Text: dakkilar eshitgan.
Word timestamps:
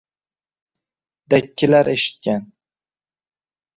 dakkilar 1.33 1.85
eshitgan. 1.95 2.43